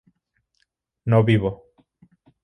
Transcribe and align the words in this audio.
no 1.11 1.21
vivo 1.23 1.49